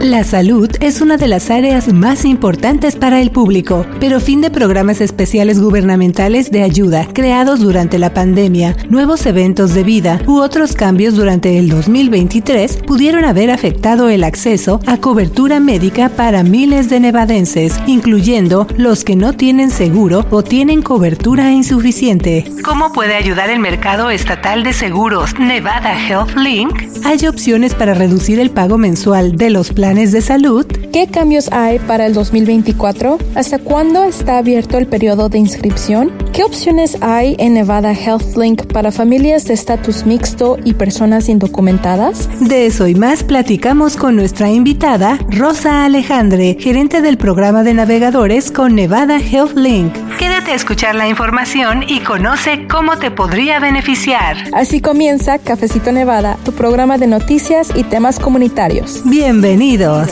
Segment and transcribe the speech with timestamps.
[0.00, 4.50] La salud es una de las áreas más importantes para el público, pero fin de
[4.50, 10.74] programas especiales gubernamentales de ayuda creados durante la pandemia, nuevos eventos de vida u otros
[10.74, 17.00] cambios durante el 2023 pudieron haber afectado el acceso a cobertura médica para miles de
[17.00, 22.44] nevadenses, incluyendo los que no tienen seguro o tienen cobertura insuficiente.
[22.62, 26.82] ¿Cómo puede ayudar el mercado estatal de seguros Nevada Health Link?
[27.04, 30.66] Hay opciones para reducir el pago mensual de los planes de salud.
[30.92, 33.18] ¿Qué cambios hay para el 2024?
[33.34, 36.12] ¿Hasta cuándo está abierto el periodo de inscripción?
[36.34, 42.28] ¿Qué opciones hay en Nevada HealthLink para familias de estatus mixto y personas indocumentadas?
[42.40, 48.50] De eso y más platicamos con nuestra invitada, Rosa Alejandre, gerente del programa de navegadores
[48.50, 49.94] con Nevada HealthLink.
[50.18, 54.36] Quédate a escuchar la información y conoce cómo te podría beneficiar.
[54.52, 59.00] Así comienza Cafecito Nevada, tu programa de noticias y temas comunitarios.
[59.06, 60.04] Bienvenido.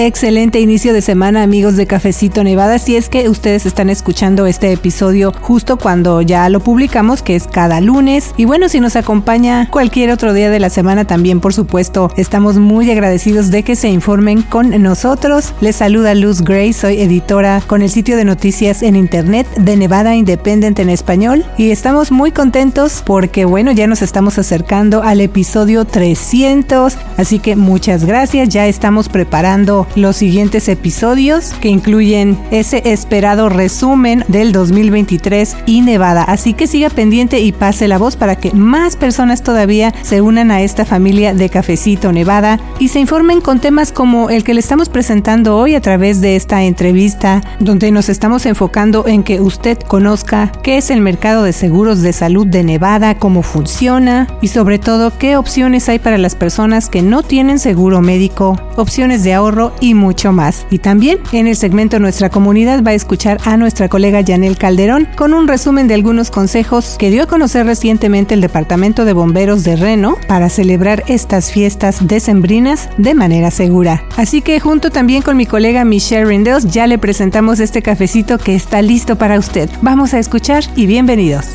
[0.00, 2.78] Excelente inicio de semana amigos de Cafecito Nevada.
[2.78, 7.48] Si es que ustedes están escuchando este episodio justo cuando ya lo publicamos, que es
[7.48, 8.32] cada lunes.
[8.36, 12.58] Y bueno, si nos acompaña cualquier otro día de la semana también, por supuesto, estamos
[12.58, 15.52] muy agradecidos de que se informen con nosotros.
[15.60, 20.14] Les saluda Luz Gray, soy editora con el sitio de noticias en internet de Nevada
[20.14, 21.44] Independent en español.
[21.56, 26.96] Y estamos muy contentos porque bueno, ya nos estamos acercando al episodio 300.
[27.16, 34.24] Así que muchas gracias, ya estamos preparando los siguientes episodios que incluyen ese esperado resumen
[34.28, 36.22] del 2023 y Nevada.
[36.24, 40.50] Así que siga pendiente y pase la voz para que más personas todavía se unan
[40.50, 44.60] a esta familia de Cafecito Nevada y se informen con temas como el que le
[44.60, 49.78] estamos presentando hoy a través de esta entrevista, donde nos estamos enfocando en que usted
[49.78, 54.78] conozca qué es el mercado de seguros de salud de Nevada, cómo funciona y sobre
[54.78, 59.72] todo qué opciones hay para las personas que no tienen seguro médico, opciones de ahorro
[59.80, 60.66] y mucho más.
[60.70, 65.08] Y también en el segmento Nuestra Comunidad va a escuchar a nuestra colega Janel Calderón
[65.16, 69.64] con un resumen de algunos consejos que dio a conocer recientemente el Departamento de Bomberos
[69.64, 74.04] de Reno para celebrar estas fiestas decembrinas de manera segura.
[74.16, 78.54] Así que junto también con mi colega Michelle Rindels ya le presentamos este cafecito que
[78.54, 79.68] está listo para usted.
[79.82, 81.46] Vamos a escuchar y bienvenidos.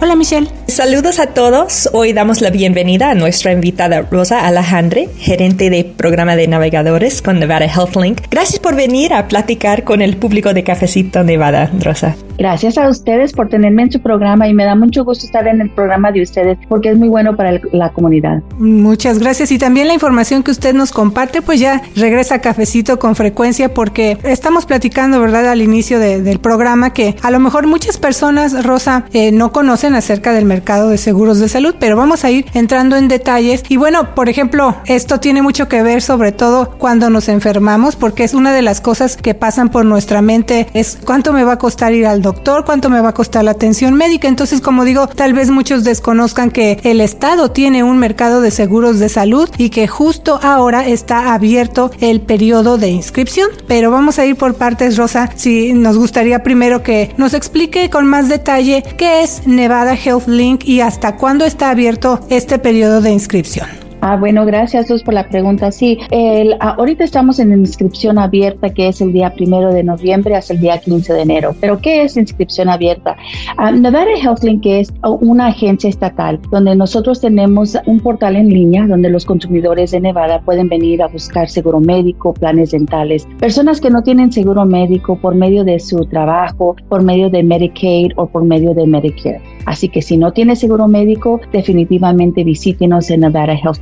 [0.00, 0.57] Hola Michelle.
[0.68, 1.88] Saludos a todos.
[1.94, 7.40] Hoy damos la bienvenida a nuestra invitada Rosa Alejandre, gerente de programa de navegadores con
[7.40, 8.20] Nevada HealthLink.
[8.30, 12.16] Gracias por venir a platicar con el público de Cafecito Nevada, Rosa.
[12.36, 15.60] Gracias a ustedes por tenerme en su programa y me da mucho gusto estar en
[15.62, 18.42] el programa de ustedes porque es muy bueno para la comunidad.
[18.58, 22.98] Muchas gracias y también la información que usted nos comparte pues ya regresa a Cafecito
[22.98, 25.48] con frecuencia porque estamos platicando, ¿verdad?
[25.48, 30.32] Al inicio del programa que a lo mejor muchas personas, Rosa, eh, no conocen acerca
[30.32, 34.14] del mercado de seguros de salud, pero vamos a ir entrando en detalles y bueno,
[34.14, 38.52] por ejemplo, esto tiene mucho que ver sobre todo cuando nos enfermamos porque es una
[38.52, 42.06] de las cosas que pasan por nuestra mente es cuánto me va a costar ir
[42.06, 44.28] al doctor, cuánto me va a costar la atención médica.
[44.28, 48.98] Entonces, como digo, tal vez muchos desconozcan que el Estado tiene un mercado de seguros
[48.98, 53.48] de salud y que justo ahora está abierto el periodo de inscripción.
[53.66, 55.30] Pero vamos a ir por partes, Rosa.
[55.34, 60.47] Si nos gustaría primero que nos explique con más detalle qué es Nevada Health Link
[60.64, 63.87] y hasta cuándo está abierto este periodo de inscripción.
[64.00, 65.72] Ah, bueno, gracias Luz por la pregunta.
[65.72, 70.36] Sí, el, ah, ahorita estamos en inscripción abierta que es el día primero de noviembre
[70.36, 71.54] hasta el día 15 de enero.
[71.60, 73.16] Pero ¿qué es inscripción abierta?
[73.58, 79.10] Uh, Nevada HealthLink es una agencia estatal donde nosotros tenemos un portal en línea donde
[79.10, 84.02] los consumidores de Nevada pueden venir a buscar seguro médico, planes dentales, personas que no
[84.02, 88.74] tienen seguro médico por medio de su trabajo, por medio de Medicaid o por medio
[88.74, 89.40] de Medicare.
[89.68, 93.24] Así que si no tiene seguro médico, definitivamente visítenos en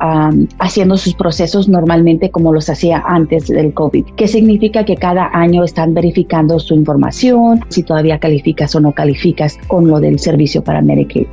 [0.60, 5.63] haciendo sus procesos normalmente como los hacía antes del COVID, que significa que cada año
[5.63, 10.81] están verificando su información, si todavía calificas o no calificas con lo del servicio para
[10.81, 11.28] Medicaid.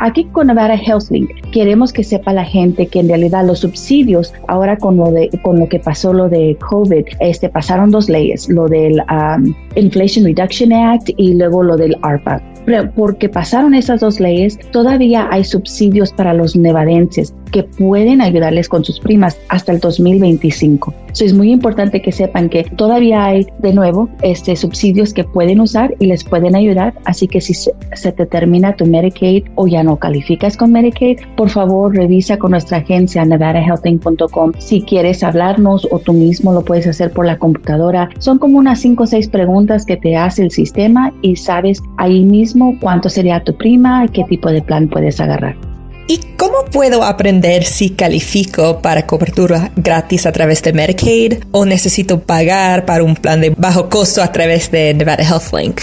[0.00, 4.76] Aquí con Nevada HealthLink queremos que sepa la gente que en realidad los subsidios ahora
[4.76, 9.02] con lo de lo que pasó lo de COVID, este, pasaron dos leyes, lo del
[9.10, 12.42] um, Inflation Reduction Act y luego lo del ARPA.
[12.64, 18.68] Pero porque pasaron esas dos leyes, todavía hay subsidios para los nevadenses que pueden ayudarles
[18.68, 20.92] con sus primas hasta el 2025.
[21.12, 25.60] Eso es muy importante que sepan que todavía hay de nuevo este, subsidios que pueden
[25.60, 26.94] usar y les pueden ayudar.
[27.04, 31.20] Así que si se, se te termina tu Medicaid o ya no calificas con Medicaid,
[31.36, 36.86] por favor revisa con nuestra agencia nevadahealthing.com si quieres hablarnos o tú mismo lo puedes
[36.86, 38.08] hacer por la computadora.
[38.18, 42.24] Son como unas 5 o 6 preguntas que te hace el sistema y sabes ahí
[42.24, 45.71] mismo cuánto sería tu prima y qué tipo de plan puedes agarrar.
[46.08, 52.20] ¿Y cómo puedo aprender si califico para cobertura gratis a través de Medicaid o necesito
[52.20, 55.80] pagar para un plan de bajo costo a través de Nevada HealthLink?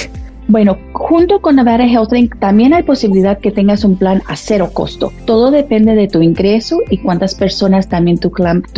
[0.49, 5.13] Bueno, junto con Nevada HealthLink también hay posibilidad que tengas un plan a cero costo.
[5.25, 8.31] Todo depende de tu ingreso y cuántas personas también tú,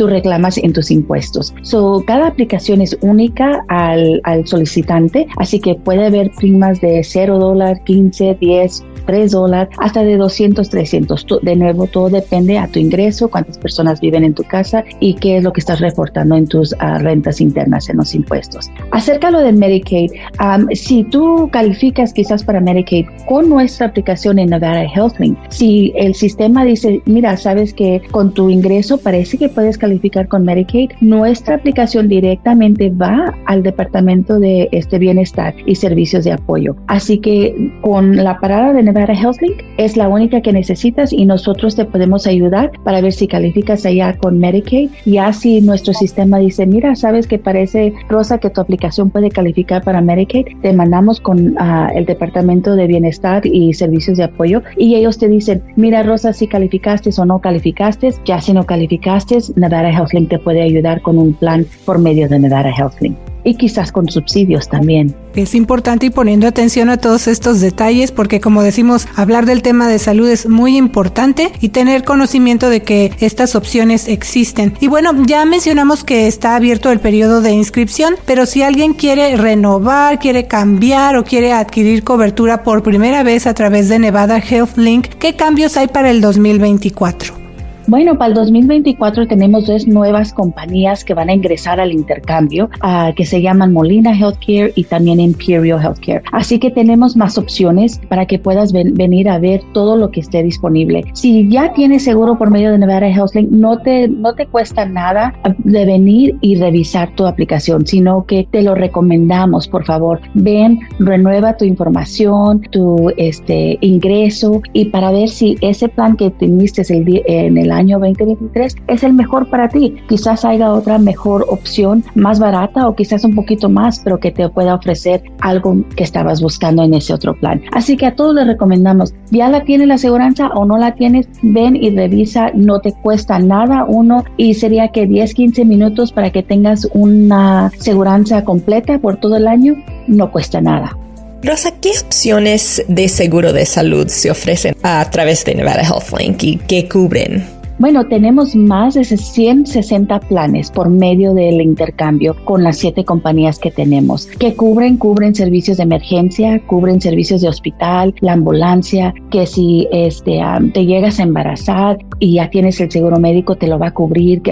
[0.06, 1.54] reclamas en tus impuestos.
[1.62, 7.38] So, cada aplicación es única al, al solicitante, así que puede haber primas de 0
[7.38, 11.26] dólar, 15, 10, 3 dólares, hasta de 200, 300.
[11.42, 15.38] De nuevo, todo depende a tu ingreso, cuántas personas viven en tu casa y qué
[15.38, 18.70] es lo que estás reportando en tus uh, rentas internas en los impuestos.
[18.90, 20.10] Acerca lo de Medicaid,
[20.40, 26.14] um, si tú calificas quizás para Medicaid con nuestra aplicación en Nevada HealthLink, si el
[26.14, 31.56] sistema dice, mira, sabes que con tu ingreso parece que puedes calificar con Medicaid, nuestra
[31.56, 36.76] aplicación directamente va al Departamento de este Bienestar y Servicios de Apoyo.
[36.86, 41.74] Así que con la parada de Nevada HealthLink es la única que necesitas y nosotros
[41.76, 44.90] te podemos ayudar para ver si calificas allá con Medicaid.
[45.06, 49.82] Y así nuestro sistema dice, mira, sabes que parece, Rosa, que tu aplicación puede calificar
[49.82, 54.94] para Medicaid, te mandamos con uh, el Departamento de Bienestar y Servicios de Apoyo y
[54.94, 59.90] ellos te dicen, mira, Rosa, si calificaste o no calificaste, ya si no calificaste, Nevada
[59.90, 63.31] HealthLink te puede ayudar con un plan por medio de Nevada HealthLink.
[63.44, 65.14] Y quizás con subsidios también.
[65.34, 69.88] Es importante ir poniendo atención a todos estos detalles porque como decimos, hablar del tema
[69.88, 74.74] de salud es muy importante y tener conocimiento de que estas opciones existen.
[74.80, 79.36] Y bueno, ya mencionamos que está abierto el periodo de inscripción, pero si alguien quiere
[79.36, 84.76] renovar, quiere cambiar o quiere adquirir cobertura por primera vez a través de Nevada Health
[84.76, 87.41] Link, ¿qué cambios hay para el 2024?
[87.88, 93.12] Bueno, para el 2024 tenemos dos nuevas compañías que van a ingresar al intercambio, uh,
[93.14, 96.22] que se llaman Molina Healthcare y también Imperial Healthcare.
[96.32, 100.20] Así que tenemos más opciones para que puedas ven, venir a ver todo lo que
[100.20, 101.04] esté disponible.
[101.14, 105.34] Si ya tienes seguro por medio de Nevada HealthLink, no te, no te cuesta nada
[105.58, 110.20] de venir y revisar tu aplicación, sino que te lo recomendamos, por favor.
[110.34, 116.82] Ven, renueva tu información, tu este, ingreso y para ver si ese plan que teniste
[116.92, 119.96] el, en el año 2023 es el mejor para ti.
[120.08, 124.48] Quizás haya otra mejor opción más barata o quizás un poquito más, pero que te
[124.48, 127.62] pueda ofrecer algo que estabas buscando en ese otro plan.
[127.72, 131.28] Así que a todos les recomendamos, ya la tienes la aseguranza o no la tienes,
[131.42, 136.30] ven y revisa, no te cuesta nada uno y sería que 10, 15 minutos para
[136.30, 139.74] que tengas una aseguranza completa por todo el año,
[140.06, 140.96] no cuesta nada.
[141.42, 146.56] Rosa, ¿qué opciones de seguro de salud se ofrecen a través de Nevada HealthLink y
[146.56, 147.61] qué cubren?
[147.78, 153.70] Bueno, tenemos más de 160 planes por medio del intercambio con las siete compañías que
[153.70, 159.88] tenemos, que cubren, cubren servicios de emergencia, cubren servicios de hospital, la ambulancia, que si
[159.90, 160.40] este,
[160.74, 164.42] te llegas a embarazar y ya tienes el seguro médico, te lo va a cubrir,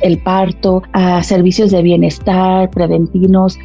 [0.00, 0.82] el parto,
[1.22, 3.58] servicios de bienestar, preventivos,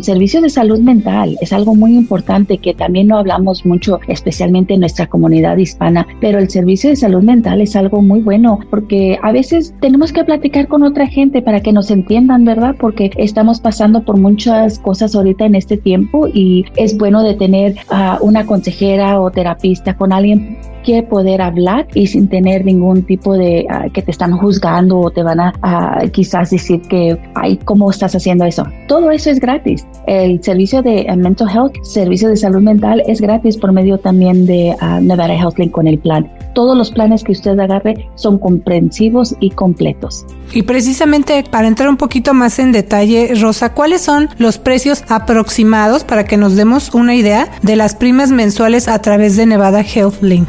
[0.00, 1.36] servicios de salud mental.
[1.40, 6.38] Es algo muy importante que también no hablamos mucho, especialmente en nuestra comunidad hispana, pero
[6.38, 10.68] el servicio de salud mental es algo muy bueno porque a veces tenemos que platicar
[10.68, 12.74] con otra gente para que nos entiendan, ¿verdad?
[12.78, 17.76] Porque estamos pasando por muchas cosas ahorita en este tiempo y es bueno de tener
[17.90, 23.34] a una consejera o terapista con alguien que poder hablar y sin tener ningún tipo
[23.34, 25.52] de ah, que te están juzgando o te van a
[26.12, 28.64] quizás decir que, ay, ¿cómo estás haciendo eso?
[28.86, 29.84] Todo eso es gratis.
[30.06, 34.46] El servicio de uh, mental health, servicio de salud mental es gratis por medio también
[34.46, 36.30] de uh, Nevada HealthLink con el plan.
[36.56, 40.24] Todos los planes que usted agarre son comprensivos y completos.
[40.54, 46.02] Y precisamente para entrar un poquito más en detalle, Rosa, ¿cuáles son los precios aproximados
[46.02, 50.48] para que nos demos una idea de las primas mensuales a través de Nevada HealthLink?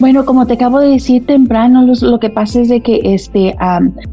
[0.00, 3.56] Bueno, como te acabo de decir temprano, lo, que pasa es de que este,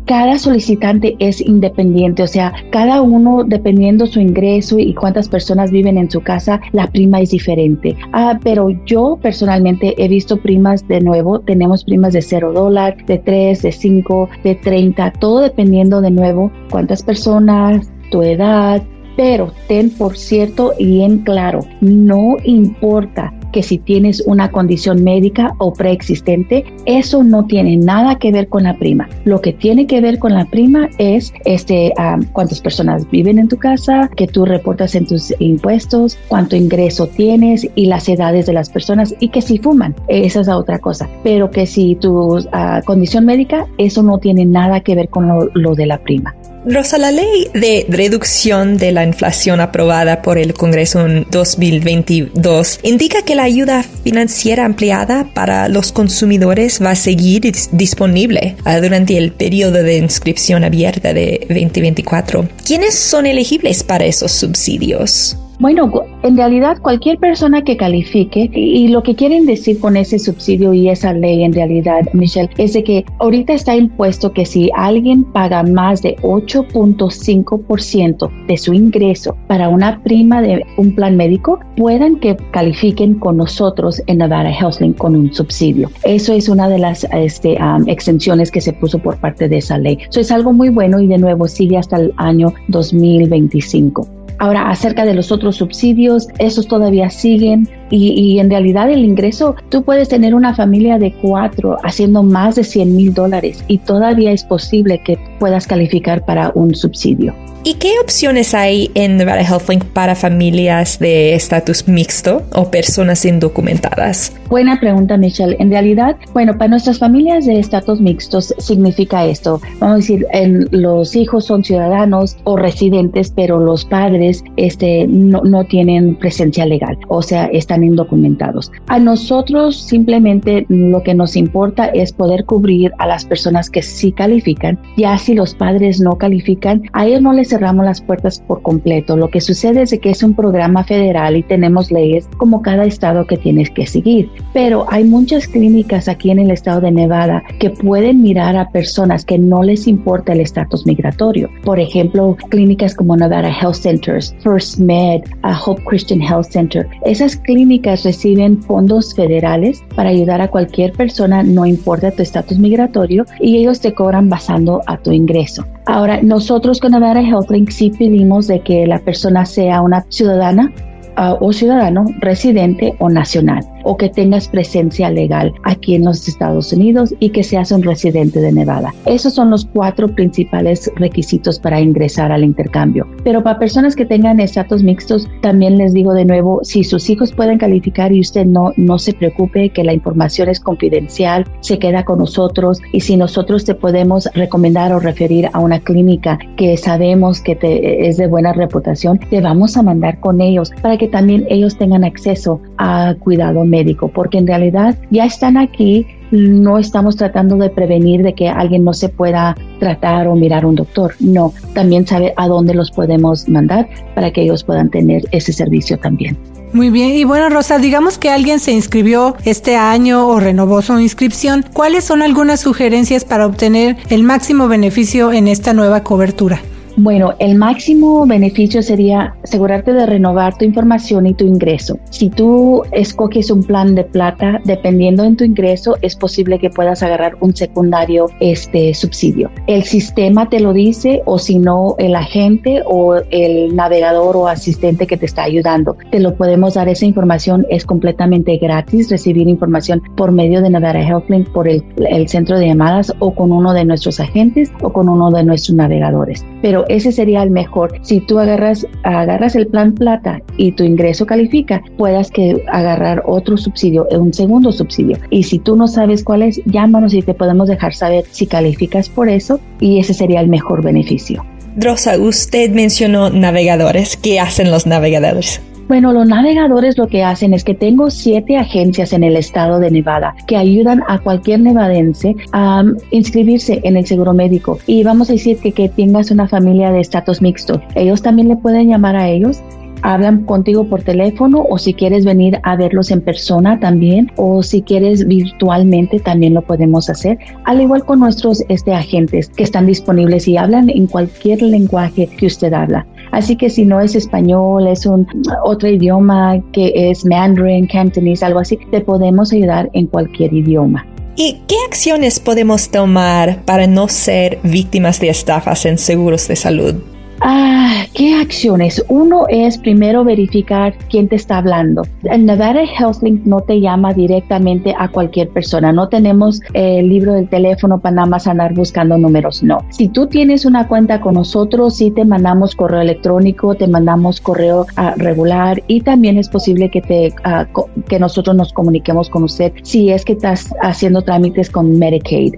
[0.05, 5.99] cada solicitante es independiente, o sea, cada uno dependiendo su ingreso y cuántas personas viven
[5.99, 7.95] en su casa, la prima es diferente.
[8.13, 13.19] Ah, pero yo personalmente he visto primas de nuevo, tenemos primas de 0 dólar, de
[13.19, 18.81] 3, de 5, de 30, todo dependiendo de nuevo cuántas personas, tu edad,
[19.15, 25.55] pero ten por cierto y en claro, no importa que si tienes una condición médica
[25.59, 29.07] o preexistente, eso no tiene nada que ver con la prima.
[29.23, 31.93] Lo que tiene que ver con la prima es este,
[32.33, 37.65] cuántas personas viven en tu casa, que tú reportas en tus impuestos, cuánto ingreso tienes
[37.75, 41.07] y las edades de las personas y que si fuman, esa es la otra cosa.
[41.23, 45.75] Pero que si tu ah, condición médica, eso no tiene nada que ver con lo
[45.75, 46.35] de la prima.
[46.67, 53.21] Rosa, la ley de reducción de la inflación aprobada por el Congreso en 2022 indica
[53.21, 59.31] que la ayuda financiera ampliada para los consumidores va a seguir disponible ah, durante el
[59.31, 62.49] periodo de inscripción abierta de 2024.
[62.65, 65.37] ¿Quiénes son elegibles para esos subsidios?
[65.59, 65.89] Bueno,
[66.23, 70.89] en realidad cualquier persona que califique y lo que quieren decir con ese subsidio y
[70.89, 75.63] esa ley en realidad, Michelle, es de que ahorita está impuesto que si alguien paga
[75.63, 82.35] más de 8.5% de su ingreso para una prima de un plan médico, puedan que
[82.51, 85.89] califiquen con nosotros en Nevada HealthLink con un subsidio.
[86.03, 87.57] Eso es una de las este,
[87.87, 89.99] exenciones que se puso por parte de esa ley.
[90.09, 94.24] Eso es algo muy bueno y de nuevo sigue hasta el año 2025.
[94.37, 99.83] Ahora, acerca de los otros subsidios, esos todavía siguen y, en realidad el ingreso, tú
[99.83, 104.43] puedes tener una familia de cuatro haciendo más de 100 mil dólares y todavía es
[104.43, 107.33] posible que puedas calificar para un subsidio.
[107.67, 114.31] ¿Y qué opciones hay en Nevada HealthLink para familias de estatus mixto o personas indocumentadas?
[114.49, 115.55] Buena pregunta, Michelle.
[115.57, 119.59] En realidad, bueno, para nuestras familias de estatus mixtos significa esto.
[119.79, 125.41] Vamos a decir, en, los hijos son ciudadanos o residentes, pero los padres este, no,
[125.41, 126.95] no tienen presencia legal.
[127.07, 128.71] O sea, están están indocumentados.
[128.87, 134.11] A nosotros simplemente lo que nos importa es poder cubrir a las personas que sí
[134.11, 134.79] califican.
[134.97, 139.17] Ya si los padres no califican, a ellos no les cerramos las puertas por completo.
[139.17, 143.27] Lo que sucede es que es un programa federal y tenemos leyes como cada estado
[143.27, 144.29] que tienes que seguir.
[144.53, 149.25] Pero hay muchas clínicas aquí en el estado de Nevada que pueden mirar a personas
[149.25, 151.49] que no les importa el estatus migratorio.
[151.63, 155.21] Por ejemplo, clínicas como Nevada Health Centers, First Med,
[155.65, 156.87] Hope Christian Health Center.
[157.05, 157.64] Esas clínicas
[158.03, 163.79] reciben fondos federales para ayudar a cualquier persona, no importa tu estatus migratorio, y ellos
[163.79, 165.65] te cobran basando a tu ingreso.
[165.85, 170.73] Ahora, nosotros con Nevada HealthLink sí pedimos de que la persona sea una ciudadana
[171.17, 176.73] uh, o ciudadano residente o nacional o que tengas presencia legal aquí en los Estados
[176.73, 178.93] Unidos y que seas un residente de Nevada.
[179.05, 183.07] Esos son los cuatro principales requisitos para ingresar al intercambio.
[183.23, 187.31] Pero para personas que tengan estatus mixtos, también les digo de nuevo, si sus hijos
[187.31, 192.03] pueden calificar y usted no, no se preocupe que la información es confidencial, se queda
[192.03, 197.39] con nosotros y si nosotros te podemos recomendar o referir a una clínica que sabemos
[197.39, 201.45] que te, es de buena reputación, te vamos a mandar con ellos para que también
[201.49, 207.15] ellos tengan acceso a cuidado médico médico, porque en realidad ya están aquí, no estamos
[207.15, 211.53] tratando de prevenir de que alguien no se pueda tratar o mirar un doctor, no,
[211.73, 216.37] también saber a dónde los podemos mandar para que ellos puedan tener ese servicio también.
[216.73, 220.99] Muy bien, y bueno Rosa, digamos que alguien se inscribió este año o renovó su
[220.99, 226.59] inscripción, ¿cuáles son algunas sugerencias para obtener el máximo beneficio en esta nueva cobertura?
[226.97, 231.99] Bueno, el máximo beneficio sería asegurarte de renovar tu información y tu ingreso.
[232.09, 237.03] Si tú escoges un plan de plata, dependiendo en tu ingreso, es posible que puedas
[237.03, 239.51] agarrar un secundario este subsidio.
[239.67, 245.05] El sistema te lo dice o si no el agente o el navegador o asistente
[245.05, 245.97] que te está ayudando.
[246.11, 251.01] Te lo podemos dar esa información, es completamente gratis recibir información por medio de Nevada
[251.01, 255.29] HealthLink por el centro de llamadas o con uno de nuestros agentes o con uno
[255.31, 256.45] de nuestros navegadores.
[256.65, 257.99] Pero ese sería el mejor.
[258.01, 263.55] Si tú agarras, agarras el plan plata y tu ingreso califica, puedas que agarrar otro
[263.55, 265.19] subsidio, un segundo subsidio.
[265.29, 269.09] Y si tú no sabes cuál es, llámanos y te podemos dejar saber si calificas
[269.09, 271.45] por eso y ese sería el mejor beneficio.
[271.77, 274.17] Rosa, usted mencionó navegadores.
[274.17, 275.61] ¿Qué hacen los navegadores?
[275.87, 279.91] Bueno, los navegadores lo que hacen es que tengo siete agencias en el estado de
[279.91, 284.79] Nevada que ayudan a cualquier nevadense a um, inscribirse en el seguro médico.
[284.87, 287.79] Y vamos a decir que, tengas una familia de estatus mixto.
[287.93, 289.61] Ellos también le pueden llamar a ellos
[290.01, 294.83] hablan contigo por teléfono o si quieres venir a verlos en persona también o si
[294.83, 300.47] quieres virtualmente también lo podemos hacer, al igual con nuestros este, agentes que están disponibles
[300.47, 303.07] y hablan en cualquier lenguaje que usted habla.
[303.35, 305.27] Así que si no es español, es un
[305.65, 311.05] otro idioma que es mandarin, cantonese, algo así, te podemos ayudar en cualquier idioma.
[311.35, 316.95] ¿Y qué acciones podemos tomar para no ser víctimas de estafas en seguros de salud?
[317.41, 319.03] Ah, ¿Qué acciones?
[319.09, 322.03] Uno es primero verificar quién te está hablando.
[322.23, 325.91] El Nevada HealthLink no te llama directamente a cualquier persona.
[325.91, 329.63] No tenemos el libro del teléfono para nada más andar buscando números.
[329.63, 329.79] No.
[329.89, 334.85] Si tú tienes una cuenta con nosotros, sí te mandamos correo electrónico, te mandamos correo
[334.97, 339.73] uh, regular y también es posible que te uh, que nosotros nos comuniquemos con usted
[339.83, 342.53] si es que estás haciendo trámites con Medicaid,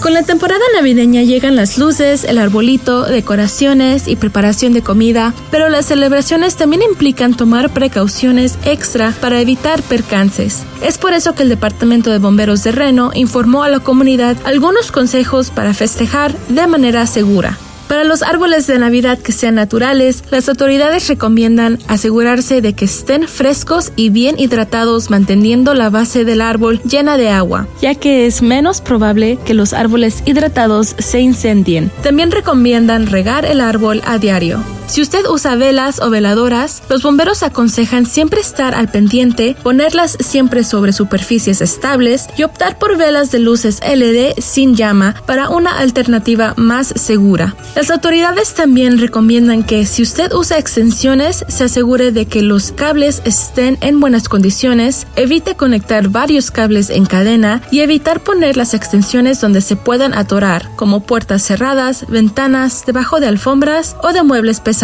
[0.00, 5.68] Con la temporada navideña llegan las luces, el arbolito, decoraciones y preparación de comida, pero
[5.68, 10.64] las celebraciones también implican tomar precauciones extra para evitar percances.
[10.82, 14.90] Es por eso que el Departamento de Bomberos de Reno informó a la comunidad algunos
[14.90, 17.58] consejos para festejar de manera segura.
[17.90, 23.26] Para los árboles de Navidad que sean naturales, las autoridades recomiendan asegurarse de que estén
[23.26, 28.42] frescos y bien hidratados manteniendo la base del árbol llena de agua, ya que es
[28.42, 31.90] menos probable que los árboles hidratados se incendien.
[32.04, 34.60] También recomiendan regar el árbol a diario.
[34.90, 40.64] Si usted usa velas o veladoras, los bomberos aconsejan siempre estar al pendiente, ponerlas siempre
[40.64, 46.54] sobre superficies estables y optar por velas de luces LED sin llama para una alternativa
[46.56, 47.54] más segura.
[47.76, 53.22] Las autoridades también recomiendan que si usted usa extensiones, se asegure de que los cables
[53.24, 59.40] estén en buenas condiciones, evite conectar varios cables en cadena y evitar poner las extensiones
[59.40, 64.79] donde se puedan atorar, como puertas cerradas, ventanas, debajo de alfombras o de muebles pesados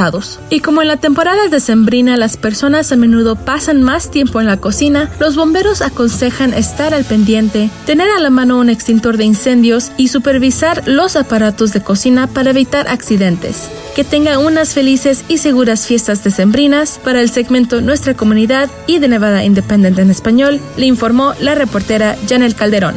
[0.51, 4.59] y como en la temporada decembrina las personas a menudo pasan más tiempo en la
[4.59, 9.93] cocina, los bomberos aconsejan estar al pendiente, tener a la mano un extintor de incendios
[9.97, 13.71] y supervisar los aparatos de cocina para evitar accidentes.
[13.95, 19.09] Que tenga unas felices y seguras fiestas decembrinas para el segmento Nuestra Comunidad y de
[19.09, 22.97] Nevada Independent en español, le informó la reportera Janel Calderón.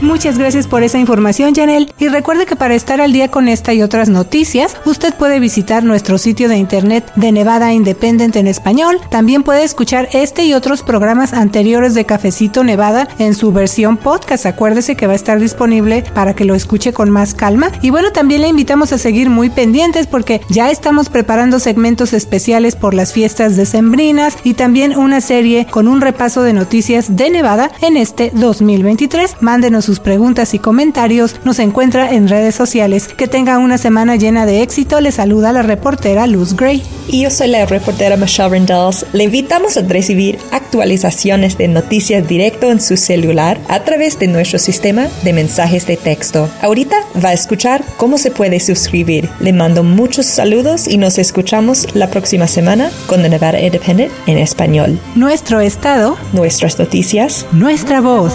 [0.00, 1.92] Muchas gracias por esa información, Janel.
[1.98, 5.84] Y recuerde que para estar al día con esta y otras noticias, usted puede visitar
[5.84, 8.98] nuestro sitio de internet de Nevada Independent en español.
[9.10, 14.46] También puede escuchar este y otros programas anteriores de Cafecito Nevada en su versión podcast.
[14.46, 17.70] Acuérdese que va a estar disponible para que lo escuche con más calma.
[17.82, 22.74] Y bueno, también le invitamos a seguir muy pendientes porque ya estamos preparando segmentos especiales
[22.74, 27.70] por las fiestas decembrinas y también una serie con un repaso de noticias de Nevada
[27.82, 29.36] en este 2023.
[29.42, 33.08] Mándenos sus preguntas y comentarios, nos encuentra en redes sociales.
[33.08, 35.00] Que tenga una semana llena de éxito.
[35.00, 36.80] Le saluda la reportera Luz Gray.
[37.08, 39.04] Y yo soy la reportera Michelle Rendells.
[39.12, 44.60] Le invitamos a recibir actualizaciones de noticias directo en su celular a través de nuestro
[44.60, 46.48] sistema de mensajes de texto.
[46.62, 49.28] Ahorita va a escuchar cómo se puede suscribir.
[49.40, 54.38] Le mando muchos saludos y nos escuchamos la próxima semana con The Nevada Independent en
[54.38, 55.00] español.
[55.16, 58.34] Nuestro estado, nuestras noticias, nuestra voz.